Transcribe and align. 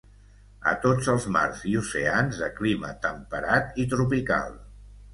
A 0.71 0.71
tots 0.85 1.09
els 1.13 1.27
mars 1.35 1.61
i 1.73 1.75
oceans 1.83 2.41
de 2.45 2.51
clima 2.57 2.93
temperat 3.07 3.81
i 3.85 3.89
tropical. 3.97 4.61